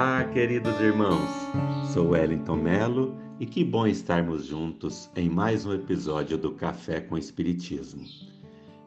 Olá, 0.00 0.24
queridos 0.24 0.80
irmãos. 0.80 1.28
Sou 1.92 2.12
Wellington 2.12 2.56
Melo 2.56 3.14
e 3.38 3.44
que 3.44 3.62
bom 3.62 3.86
estarmos 3.86 4.46
juntos 4.46 5.10
em 5.14 5.28
mais 5.28 5.66
um 5.66 5.74
episódio 5.74 6.38
do 6.38 6.52
Café 6.52 7.02
com 7.02 7.18
Espiritismo. 7.18 8.02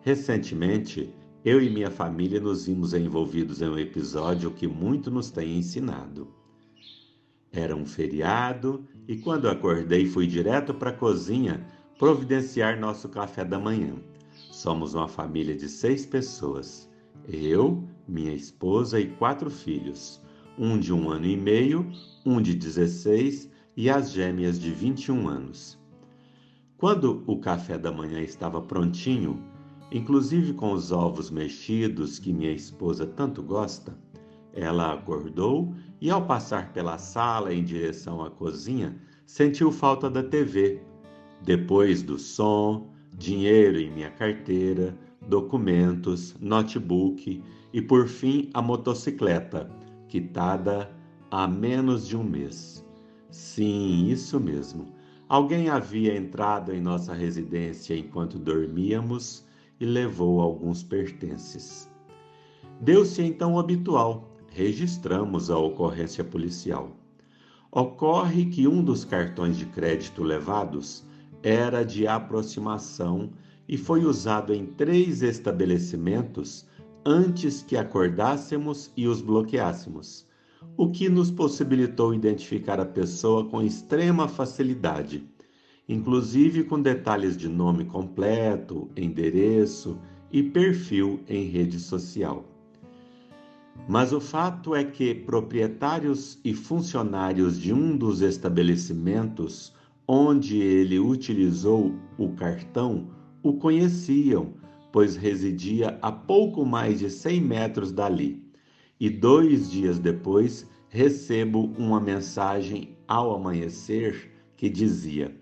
Recentemente, 0.02 1.14
eu 1.46 1.62
e 1.62 1.70
minha 1.70 1.92
família 1.92 2.40
nos 2.40 2.66
vimos 2.66 2.96
envolvidos 2.96 3.62
em 3.62 3.70
um 3.70 3.78
episódio 3.78 4.50
que 4.50 4.66
muito 4.68 5.12
nos 5.12 5.30
tem 5.30 5.56
ensinado. 5.56 6.34
Era 7.52 7.76
um 7.76 7.86
feriado 7.86 8.84
e 9.08 9.16
quando 9.16 9.48
acordei 9.48 10.08
fui 10.08 10.26
direto 10.26 10.74
para 10.74 10.90
a 10.90 10.98
cozinha 10.98 11.64
providenciar 12.00 12.80
nosso 12.80 13.08
café 13.08 13.46
da 13.46 13.60
manhã. 13.60 13.94
Somos 14.52 14.96
uma 14.96 15.08
família 15.08 15.56
de 15.56 15.70
seis 15.70 16.08
pessoas: 16.08 16.90
eu, 17.28 17.88
minha 18.08 18.34
esposa 18.34 19.00
e 19.00 19.12
quatro 19.12 19.52
filhos 19.52 20.23
um 20.58 20.80
de 20.80 20.94
um 20.94 21.10
ano 21.10 21.26
e 21.26 21.36
meio, 21.36 21.90
um 22.26 22.42
de 22.42 22.54
16 22.54 23.50
e 23.76 23.90
as 23.90 24.12
gêmeas 24.12 24.60
de 24.60 24.72
21 24.72 25.28
anos. 25.28 25.80
Quando 26.78 27.24
o 27.26 27.40
café 27.40 27.78
da 27.78 27.92
manhã 27.92 28.22
estava 28.22 28.62
prontinho, 28.62 29.42
inclusive 29.92 30.54
com 30.54 30.74
os 30.74 30.92
ovos 30.92 31.32
mexidos 31.32 32.20
que 32.20 32.34
minha 32.34 32.52
esposa 32.52 33.06
tanto 33.06 33.42
gosta, 33.42 33.98
ela 34.54 34.94
acordou 34.94 35.74
e, 36.00 36.12
ao 36.12 36.26
passar 36.26 36.72
pela 36.74 36.98
sala 36.98 37.54
em 37.54 37.64
direção 37.64 38.24
à 38.24 38.30
cozinha, 38.30 38.96
sentiu 39.26 39.72
falta 39.72 40.10
da 40.10 40.22
TV. 40.22 40.82
Depois 41.42 42.04
do 42.04 42.20
som, 42.20 42.90
dinheiro 43.18 43.80
em 43.80 43.90
minha 43.90 44.12
carteira, 44.12 44.96
documentos, 45.28 46.36
notebook 46.40 47.42
e, 47.74 47.82
por 47.82 48.08
fim, 48.08 48.50
a 48.54 48.62
motocicleta 48.62 49.70
quitada 50.14 50.92
há 51.32 51.48
menos 51.48 52.08
de 52.08 52.16
um 52.16 52.24
mês. 52.24 52.86
Sim, 53.32 54.10
isso 54.10 54.40
mesmo. 54.40 54.94
Alguém 55.28 55.70
havia 55.70 56.16
entrado 56.16 56.72
em 56.72 56.80
nossa 56.80 57.16
residência 57.16 57.98
enquanto 57.98 58.38
dormíamos 58.38 59.44
e 59.80 59.86
levou 59.86 60.40
alguns 60.40 60.84
pertences. 60.84 61.90
Deu-se 62.80 63.24
então 63.24 63.56
o 63.56 63.60
habitual. 63.60 64.30
Registramos 64.52 65.50
a 65.50 65.58
ocorrência 65.58 66.24
policial. 66.24 66.96
Ocorre 67.72 68.46
que 68.46 68.68
um 68.68 68.84
dos 68.84 69.04
cartões 69.04 69.58
de 69.58 69.66
crédito 69.66 70.22
levados 70.22 71.04
era 71.42 71.82
de 71.82 72.06
aproximação 72.06 73.32
e 73.68 73.80
foi 73.80 74.06
usado 74.06 74.54
em 74.54 74.68
três 74.68 75.24
estabelecimentos 75.24 76.68
antes 77.06 77.62
que 77.62 77.76
acordássemos 77.76 78.92
e 78.96 79.08
os 79.08 79.22
bloqueássemos, 79.22 80.26
o 80.78 80.90
que 80.90 81.10
nos 81.10 81.30
possibilitou 81.30 82.14
identificar 82.14 82.80
a 82.80 82.86
pessoa 82.86 83.46
com 83.46 83.62
extrema 83.62 84.28
facilidade, 84.28 85.28
inclusive 85.88 86.64
com 86.64 86.82
detalhes 86.82 87.36
de 87.36 87.50
nome 87.50 87.86
completo, 87.86 88.90
endereço 88.96 90.00
e 90.32 90.42
perfil 90.42 91.20
em 91.28 91.46
rede 91.46 91.80
social. 91.80 92.46
Mas 93.88 94.14
o 94.14 94.22
fato 94.22 94.76
é 94.76 94.84
que 94.84 95.14
proprietários 95.14 96.40
e 96.44 96.54
funcionários 96.54 97.60
de 97.60 97.74
um 97.74 97.98
dos 97.98 98.22
estabelecimentos 98.22 99.74
onde 100.08 100.60
ele 100.60 101.00
utilizou 101.00 101.94
o 102.18 102.30
cartão 102.30 103.10
o 103.42 103.54
conheciam 103.54 104.54
pois 104.94 105.16
residia 105.16 105.98
a 106.04 106.12
pouco 106.12 106.64
mais 106.64 107.00
de 107.00 107.10
100 107.10 107.42
metros 107.42 107.92
dali. 107.92 108.48
E 109.00 109.10
dois 109.10 109.72
dias 109.72 109.98
depois 109.98 110.70
recebo 110.88 111.74
uma 111.80 112.00
mensagem 112.00 112.96
ao 113.08 113.36
amanhecer 113.36 114.32
que 114.56 114.70
dizia: 114.70 115.36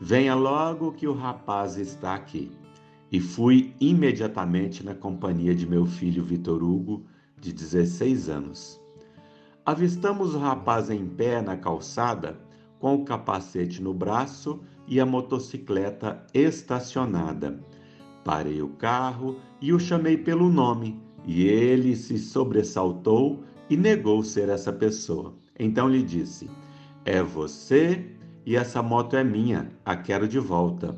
Venha 0.00 0.34
logo 0.34 0.92
que 0.92 1.06
o 1.06 1.12
rapaz 1.12 1.76
está 1.76 2.14
aqui. 2.14 2.50
E 3.12 3.20
fui 3.20 3.74
imediatamente 3.78 4.82
na 4.82 4.94
companhia 4.94 5.54
de 5.54 5.66
meu 5.66 5.84
filho 5.84 6.24
Vitor 6.24 6.62
Hugo, 6.62 7.04
de 7.38 7.52
16 7.52 8.30
anos. 8.30 8.80
Avistamos 9.66 10.34
o 10.34 10.38
rapaz 10.38 10.88
em 10.88 11.06
pé 11.06 11.42
na 11.42 11.58
calçada, 11.58 12.40
com 12.78 12.94
o 12.94 13.04
capacete 13.04 13.82
no 13.82 13.92
braço 13.92 14.60
e 14.86 14.98
a 14.98 15.04
motocicleta 15.04 16.26
estacionada 16.32 17.62
Parei 18.24 18.60
o 18.62 18.68
carro 18.68 19.36
e 19.60 19.72
o 19.72 19.78
chamei 19.78 20.16
pelo 20.16 20.48
nome, 20.48 21.00
e 21.26 21.46
ele 21.46 21.96
se 21.96 22.18
sobressaltou 22.18 23.42
e 23.68 23.76
negou 23.76 24.22
ser 24.22 24.48
essa 24.48 24.72
pessoa. 24.72 25.34
Então 25.58 25.88
lhe 25.88 26.02
disse: 26.02 26.48
É 27.04 27.22
você 27.22 28.04
e 28.46 28.56
essa 28.56 28.82
moto 28.82 29.16
é 29.16 29.24
minha, 29.24 29.70
a 29.84 29.96
quero 29.96 30.26
de 30.26 30.38
volta. 30.38 30.94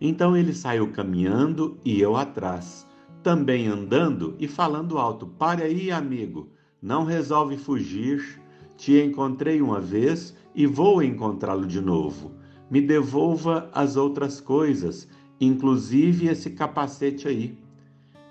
Então 0.00 0.36
ele 0.36 0.52
saiu 0.52 0.92
caminhando 0.92 1.76
e 1.84 2.00
eu 2.00 2.16
atrás, 2.16 2.86
também 3.22 3.66
andando 3.66 4.36
e 4.38 4.46
falando 4.46 4.98
alto: 4.98 5.26
Pare 5.26 5.62
aí, 5.62 5.90
amigo, 5.90 6.50
não 6.80 7.04
resolve 7.04 7.56
fugir. 7.56 8.40
Te 8.76 9.02
encontrei 9.02 9.60
uma 9.60 9.80
vez 9.80 10.36
e 10.54 10.64
vou 10.64 11.02
encontrá-lo 11.02 11.66
de 11.66 11.80
novo. 11.80 12.30
Me 12.70 12.80
devolva 12.80 13.68
as 13.72 13.96
outras 13.96 14.40
coisas 14.40 15.08
inclusive 15.40 16.28
esse 16.28 16.50
capacete 16.50 17.28
aí. 17.28 17.58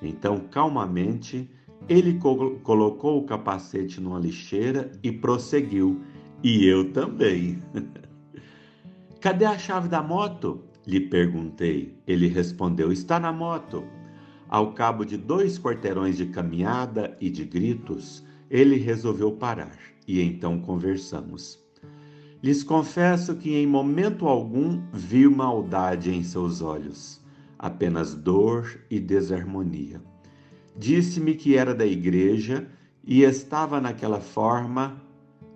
Então, 0.02 0.40
calmamente, 0.52 1.50
ele 1.88 2.16
co 2.16 2.60
colocou 2.64 3.20
o 3.20 3.26
capacete 3.26 4.00
numa 4.02 4.20
lixeira 4.20 4.92
e 5.02 5.12
prosseguiu. 5.12 6.02
E 6.44 6.66
eu 6.66 6.92
também. 6.92 7.62
Cadê 9.20 9.46
a 9.46 9.58
chave 9.58 9.88
da 9.88 10.02
moto? 10.04 10.64
lhe 10.88 11.02
perguntei. 11.02 12.00
Ele 12.08 12.28
respondeu: 12.28 12.92
Está 12.92 13.20
na 13.20 13.32
moto. 13.32 13.84
Ao 14.50 14.72
cabo 14.74 15.04
de 15.04 15.18
dois 15.18 15.60
quarteirões 15.60 16.16
de 16.16 16.28
caminhada 16.28 17.18
e 17.20 17.30
de 17.30 17.44
gritos, 17.44 18.24
ele 18.50 18.78
resolveu 18.78 19.34
parar 19.34 19.78
e 20.08 20.22
então 20.22 20.62
conversamos. 20.62 21.67
Lhes 22.42 22.64
confesso 22.64 23.36
que 23.36 23.56
em 23.56 23.66
momento 23.66 24.28
algum 24.28 24.80
vi 24.94 25.28
maldade 25.28 26.14
em 26.14 26.24
seus 26.24 26.62
olhos, 26.62 27.20
apenas 27.58 28.14
dor 28.14 28.80
e 28.92 29.00
desarmonia. 29.00 30.00
Disse-me 30.78 31.34
que 31.34 31.58
era 31.58 31.74
da 31.74 31.86
igreja 31.86 32.68
e 33.04 33.24
estava 33.24 33.82
naquela 33.82 34.20
forma, 34.20 35.02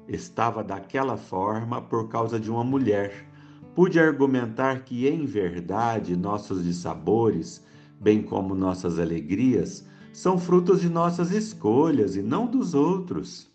estava 0.08 0.64
daquela 0.64 1.18
forma 1.18 1.80
por 1.80 2.10
causa 2.10 2.40
de 2.40 2.50
uma 2.50 2.64
mulher. 2.64 3.28
Pude 3.76 4.00
argumentar 4.00 4.84
que, 4.84 5.08
em 5.08 5.24
verdade, 5.26 6.16
nossos 6.16 6.64
dissabores, 6.64 7.64
bem 8.00 8.24
como 8.24 8.56
nossas 8.56 8.98
alegrias, 8.98 9.86
são 10.12 10.40
frutos 10.40 10.82
de 10.82 10.90
nossas 10.90 11.30
escolhas 11.32 12.16
e 12.16 12.24
não 12.24 12.48
dos 12.48 12.74
outros. 12.74 13.51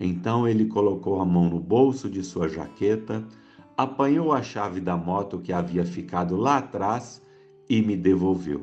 Então 0.00 0.48
ele 0.48 0.64
colocou 0.64 1.20
a 1.20 1.26
mão 1.26 1.50
no 1.50 1.60
bolso 1.60 2.08
de 2.08 2.24
sua 2.24 2.48
jaqueta, 2.48 3.22
apanhou 3.76 4.32
a 4.32 4.42
chave 4.42 4.80
da 4.80 4.96
moto 4.96 5.38
que 5.38 5.52
havia 5.52 5.84
ficado 5.84 6.36
lá 6.36 6.56
atrás 6.56 7.20
e 7.68 7.82
me 7.82 7.98
devolveu. 7.98 8.62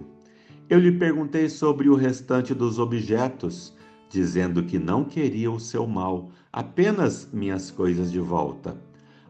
Eu 0.68 0.80
lhe 0.80 0.92
perguntei 0.92 1.48
sobre 1.48 1.90
o 1.90 1.96
restante 1.96 2.56
dos 2.56 2.80
objetos, 2.80 3.74
dizendo 4.10 4.64
que 4.64 4.80
não 4.80 5.06
queria 5.06 5.52
o 5.52 5.60
seu 5.60 5.86
mal, 5.86 6.32
apenas 6.52 7.30
minhas 7.32 7.70
coisas 7.70 8.12
de 8.12 8.20
volta. 8.20 8.76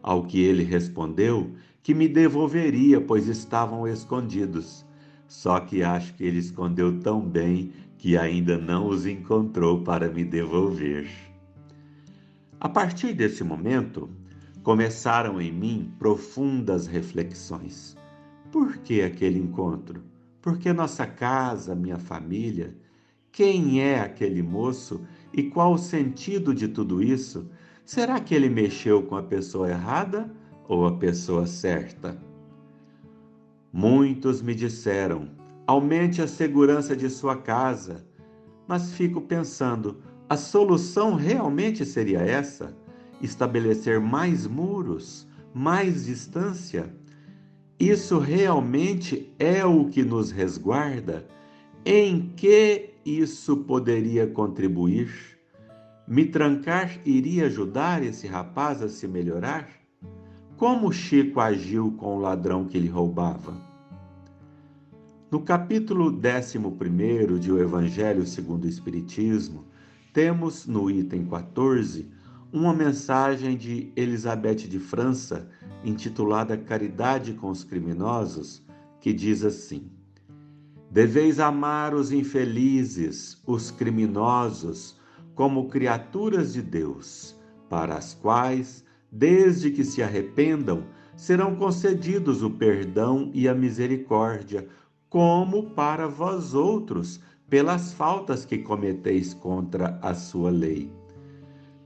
Ao 0.02 0.24
que 0.24 0.40
ele 0.40 0.64
respondeu 0.64 1.52
que 1.82 1.92
me 1.92 2.08
devolveria, 2.08 3.00
pois 3.00 3.28
estavam 3.28 3.86
escondidos. 3.86 4.84
Só 5.26 5.60
que 5.60 5.82
acho 5.82 6.14
que 6.14 6.24
ele 6.24 6.38
escondeu 6.38 7.00
tão 7.00 7.20
bem 7.20 7.70
que 7.98 8.16
ainda 8.16 8.56
não 8.56 8.88
os 8.88 9.04
encontrou 9.04 9.82
para 9.82 10.08
me 10.08 10.24
devolver. 10.24 11.27
A 12.60 12.68
partir 12.68 13.14
desse 13.14 13.44
momento, 13.44 14.10
começaram 14.64 15.40
em 15.40 15.52
mim 15.52 15.94
profundas 15.96 16.88
reflexões. 16.88 17.96
Por 18.50 18.78
que 18.78 19.00
aquele 19.00 19.38
encontro? 19.38 20.02
Por 20.42 20.58
que 20.58 20.72
nossa 20.72 21.06
casa, 21.06 21.76
minha 21.76 21.98
família? 21.98 22.76
Quem 23.30 23.80
é 23.80 24.00
aquele 24.00 24.42
moço 24.42 25.06
e 25.32 25.44
qual 25.44 25.74
o 25.74 25.78
sentido 25.78 26.52
de 26.52 26.66
tudo 26.66 27.00
isso? 27.00 27.48
Será 27.84 28.18
que 28.18 28.34
ele 28.34 28.48
mexeu 28.48 29.04
com 29.04 29.14
a 29.16 29.22
pessoa 29.22 29.70
errada 29.70 30.28
ou 30.66 30.84
a 30.84 30.96
pessoa 30.96 31.46
certa? 31.46 32.20
Muitos 33.72 34.42
me 34.42 34.52
disseram: 34.52 35.30
aumente 35.64 36.20
a 36.20 36.26
segurança 36.26 36.96
de 36.96 37.08
sua 37.08 37.36
casa. 37.36 38.04
Mas 38.66 38.92
fico 38.94 39.20
pensando: 39.20 40.02
a 40.28 40.36
solução 40.36 41.14
realmente 41.14 41.86
seria 41.86 42.20
essa? 42.20 42.76
Estabelecer 43.22 43.98
mais 43.98 44.46
muros, 44.46 45.26
mais 45.54 46.04
distância? 46.04 46.92
Isso 47.80 48.18
realmente 48.18 49.32
é 49.38 49.64
o 49.64 49.86
que 49.86 50.02
nos 50.02 50.30
resguarda? 50.30 51.26
Em 51.84 52.32
que 52.36 52.90
isso 53.06 53.56
poderia 53.58 54.26
contribuir? 54.26 55.10
Me 56.06 56.26
trancar 56.26 56.98
iria 57.06 57.46
ajudar 57.46 58.02
esse 58.02 58.26
rapaz 58.26 58.82
a 58.82 58.88
se 58.88 59.08
melhorar? 59.08 59.68
Como 60.58 60.92
Chico 60.92 61.40
agiu 61.40 61.92
com 61.92 62.16
o 62.16 62.20
ladrão 62.20 62.66
que 62.66 62.78
lhe 62.78 62.88
roubava? 62.88 63.54
No 65.30 65.40
capítulo 65.40 66.10
11 66.10 67.38
de 67.38 67.52
O 67.52 67.60
Evangelho 67.60 68.26
segundo 68.26 68.64
o 68.64 68.68
Espiritismo, 68.68 69.64
temos 70.18 70.66
no 70.66 70.90
item 70.90 71.26
14 71.26 72.10
uma 72.52 72.74
mensagem 72.74 73.56
de 73.56 73.92
Elizabeth 73.94 74.66
de 74.66 74.80
França 74.80 75.48
intitulada 75.84 76.58
Caridade 76.58 77.34
com 77.34 77.50
os 77.50 77.62
Criminosos, 77.62 78.60
que 79.00 79.12
diz 79.12 79.44
assim: 79.44 79.88
Deveis 80.90 81.38
amar 81.38 81.94
os 81.94 82.10
infelizes, 82.10 83.40
os 83.46 83.70
criminosos, 83.70 84.98
como 85.36 85.68
criaturas 85.68 86.52
de 86.52 86.62
Deus, 86.62 87.38
para 87.70 87.94
as 87.94 88.12
quais, 88.12 88.84
desde 89.12 89.70
que 89.70 89.84
se 89.84 90.02
arrependam, 90.02 90.82
serão 91.14 91.54
concedidos 91.54 92.42
o 92.42 92.50
perdão 92.50 93.30
e 93.32 93.46
a 93.46 93.54
misericórdia, 93.54 94.66
como 95.08 95.70
para 95.76 96.08
vós 96.08 96.54
outros, 96.54 97.20
pelas 97.48 97.92
faltas 97.92 98.44
que 98.44 98.58
cometeis 98.58 99.32
contra 99.32 99.98
a 100.02 100.14
sua 100.14 100.50
lei. 100.50 100.92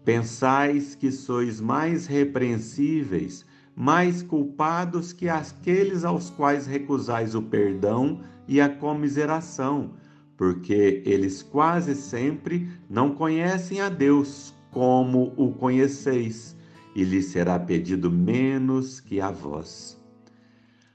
Pensais 0.05 0.95
que 0.97 1.13
sois 1.13 1.61
mais 1.61 2.07
repreensíveis, 2.07 3.45
mais 3.75 4.23
culpados 4.23 5.13
que 5.13 5.29
aqueles 5.29 6.05
aos 6.05 6.29
quais 6.31 6.67
recusais 6.67 7.35
o 7.35 7.43
perdão 7.43 8.21
e 8.49 8.61
a 8.61 8.69
comiseração, 8.69 9.93
porque 10.37 11.03
eles 11.07 11.43
quase 11.43 11.95
sempre 11.95 12.69
não 12.91 13.15
conhecem 13.15 13.81
a 13.81 13.89
Deus 13.89 14.53
como 14.73 15.33
o 15.37 15.53
conheceis, 15.53 16.57
e 16.95 17.05
lhes 17.05 17.27
será 17.27 17.59
pedido 17.59 18.11
menos 18.11 19.01
que 19.01 19.21
a 19.21 19.31
vós. 19.31 19.99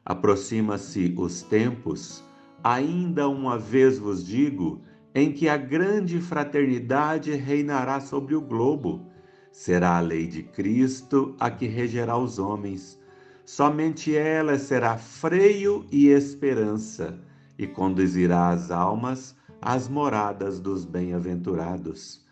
Aproxima-se 0.05 1.13
os 1.17 1.41
tempos, 1.41 2.23
ainda 2.67 3.29
uma 3.29 3.57
vez 3.57 3.97
vos 3.97 4.25
digo, 4.25 4.81
em 5.15 5.31
que 5.31 5.47
a 5.47 5.55
grande 5.55 6.19
fraternidade 6.19 7.31
reinará 7.31 8.01
sobre 8.01 8.35
o 8.35 8.41
globo. 8.41 9.05
Será 9.53 9.97
a 9.97 10.01
lei 10.01 10.27
de 10.27 10.43
Cristo 10.43 11.33
a 11.39 11.49
que 11.49 11.65
regerá 11.65 12.17
os 12.17 12.37
homens. 12.37 12.99
Somente 13.45 14.13
ela 14.13 14.59
será 14.59 14.97
freio 14.97 15.85
e 15.89 16.07
esperança 16.07 17.17
e 17.57 17.65
conduzirá 17.65 18.49
as 18.49 18.69
almas 18.69 19.33
às 19.61 19.87
moradas 19.87 20.59
dos 20.59 20.83
bem-aventurados. 20.83 22.25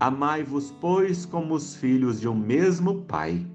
Amai-vos, 0.00 0.70
pois, 0.80 1.26
como 1.26 1.54
os 1.54 1.76
filhos 1.76 2.18
de 2.18 2.26
um 2.26 2.34
mesmo 2.34 3.02
Pai. 3.02 3.46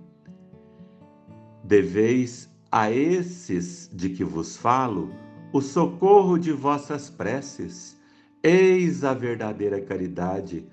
Deveis 1.64 2.48
a 2.72 2.92
esses 2.92 3.90
de 3.92 4.10
que 4.10 4.24
vos 4.24 4.56
falo 4.56 5.10
o 5.52 5.62
socorro 5.62 6.38
de 6.38 6.52
vossas 6.52 7.10
preces. 7.10 7.98
Eis 8.42 9.04
a 9.04 9.14
verdadeira 9.14 9.82
caridade. 9.82 10.66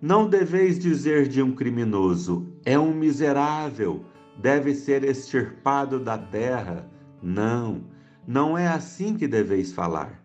Não 0.00 0.28
deveis 0.28 0.78
dizer 0.78 1.28
de 1.28 1.40
um 1.42 1.52
criminoso, 1.54 2.46
é 2.64 2.78
um 2.78 2.92
miserável, 2.92 4.04
deve 4.40 4.74
ser 4.74 5.04
extirpado 5.04 6.00
da 6.00 6.18
terra. 6.18 6.90
Não 7.22 7.92
não 8.26 8.56
é 8.56 8.68
assim 8.68 9.16
que 9.16 9.26
deveis 9.26 9.72
falar. 9.72 10.22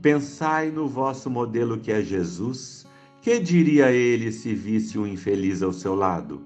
Pensai 0.00 0.70
no 0.70 0.88
vosso 0.88 1.28
modelo 1.28 1.78
que 1.78 1.92
é 1.92 2.02
Jesus. 2.02 2.86
Que 3.20 3.38
diria 3.38 3.90
ele 3.90 4.32
se 4.32 4.54
visse 4.54 4.98
um 4.98 5.06
infeliz 5.06 5.62
ao 5.62 5.72
seu 5.72 5.94
lado? 5.94 6.42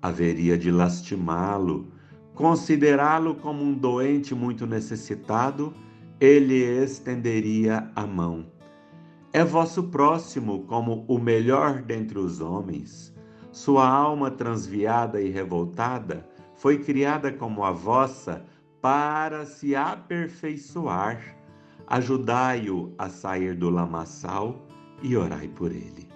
Haveria 0.00 0.56
de 0.56 0.70
lastimá-lo, 0.70 1.92
considerá-lo 2.34 3.34
como 3.34 3.64
um 3.64 3.74
doente 3.74 4.34
muito 4.34 4.64
necessitado, 4.64 5.74
ele 6.20 6.64
estenderia 6.82 7.90
a 7.94 8.06
mão. 8.06 8.46
É 9.32 9.44
vosso 9.44 9.84
próximo 9.84 10.64
como 10.64 11.04
o 11.06 11.18
melhor 11.18 11.82
dentre 11.82 12.18
os 12.18 12.40
homens. 12.40 13.14
Sua 13.52 13.88
alma 13.88 14.30
transviada 14.30 15.20
e 15.20 15.30
revoltada 15.30 16.28
foi 16.56 16.78
criada 16.78 17.32
como 17.32 17.64
a 17.64 17.70
vossa 17.70 18.44
para 18.80 19.46
se 19.46 19.76
aperfeiçoar. 19.76 21.36
Ajudai-o 21.86 22.92
a 22.98 23.08
sair 23.08 23.54
do 23.54 23.70
lamaçal 23.70 24.66
e 25.02 25.16
orai 25.16 25.48
por 25.48 25.70
ele. 25.70 26.08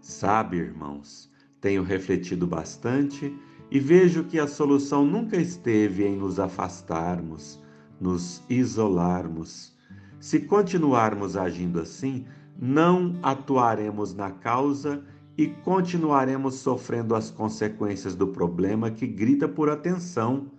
Sabe, 0.00 0.58
irmãos, 0.58 1.30
tenho 1.60 1.82
refletido 1.82 2.46
bastante 2.46 3.36
e 3.70 3.78
vejo 3.78 4.24
que 4.24 4.38
a 4.38 4.46
solução 4.46 5.04
nunca 5.04 5.36
esteve 5.36 6.04
em 6.04 6.16
nos 6.16 6.38
afastarmos, 6.38 7.61
nos 8.02 8.42
isolarmos. 8.50 9.72
Se 10.18 10.40
continuarmos 10.40 11.36
agindo 11.36 11.80
assim, 11.80 12.26
não 12.58 13.16
atuaremos 13.22 14.14
na 14.14 14.30
causa 14.30 15.02
e 15.38 15.46
continuaremos 15.46 16.56
sofrendo 16.56 17.14
as 17.14 17.30
consequências 17.30 18.14
do 18.14 18.26
problema 18.26 18.90
que 18.90 19.06
grita 19.06 19.48
por 19.48 19.70
atenção 19.70 20.50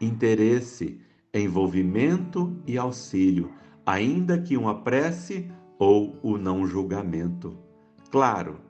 interesse, 0.00 1.00
envolvimento 1.32 2.56
e 2.66 2.76
auxílio, 2.76 3.50
ainda 3.86 4.38
que 4.38 4.56
uma 4.56 4.82
prece 4.82 5.50
ou 5.78 6.16
o 6.22 6.36
não 6.36 6.66
julgamento. 6.66 7.56
Claro, 8.10 8.60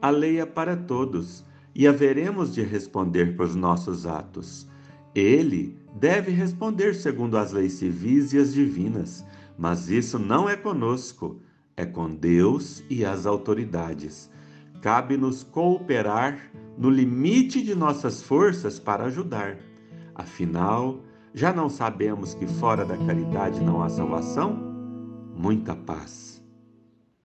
a 0.00 0.10
lei 0.10 0.40
é 0.40 0.46
para 0.46 0.76
todos 0.76 1.44
e 1.74 1.86
haveremos 1.86 2.54
de 2.54 2.62
responder 2.62 3.36
por 3.36 3.54
nossos 3.54 4.06
atos. 4.06 4.68
Ele 5.14 5.81
deve 5.94 6.30
responder 6.30 6.94
segundo 6.94 7.36
as 7.36 7.52
leis 7.52 7.74
civis 7.74 8.32
e 8.32 8.38
as 8.38 8.52
divinas, 8.52 9.24
mas 9.58 9.88
isso 9.88 10.18
não 10.18 10.48
é 10.48 10.56
conosco, 10.56 11.40
é 11.76 11.84
com 11.84 12.14
Deus 12.14 12.82
e 12.88 13.04
as 13.04 13.26
autoridades. 13.26 14.30
Cabe-nos 14.80 15.44
cooperar 15.44 16.38
no 16.76 16.90
limite 16.90 17.62
de 17.62 17.74
nossas 17.74 18.22
forças 18.22 18.78
para 18.78 19.04
ajudar. 19.04 19.58
Afinal, 20.14 21.00
já 21.34 21.52
não 21.52 21.68
sabemos 21.68 22.34
que 22.34 22.46
fora 22.46 22.84
da 22.84 22.96
caridade 22.96 23.60
não 23.60 23.82
há 23.82 23.88
salvação? 23.88 24.56
Muita 25.36 25.74
paz. 25.74 26.31